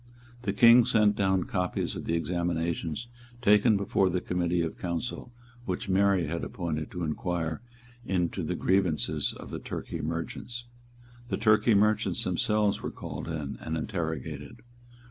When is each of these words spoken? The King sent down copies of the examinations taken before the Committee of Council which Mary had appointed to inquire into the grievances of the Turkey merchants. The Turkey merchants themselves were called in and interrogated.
The 0.41 0.51
King 0.51 0.83
sent 0.85 1.15
down 1.15 1.43
copies 1.43 1.95
of 1.95 2.05
the 2.05 2.15
examinations 2.15 3.05
taken 3.39 3.77
before 3.77 4.09
the 4.09 4.19
Committee 4.19 4.63
of 4.63 4.79
Council 4.79 5.31
which 5.65 5.89
Mary 5.89 6.25
had 6.25 6.43
appointed 6.43 6.89
to 6.89 7.03
inquire 7.03 7.61
into 8.03 8.41
the 8.41 8.55
grievances 8.55 9.31
of 9.31 9.51
the 9.51 9.59
Turkey 9.59 10.01
merchants. 10.01 10.65
The 11.29 11.37
Turkey 11.37 11.75
merchants 11.75 12.23
themselves 12.23 12.81
were 12.81 12.89
called 12.89 13.27
in 13.27 13.59
and 13.61 13.77
interrogated. 13.77 14.63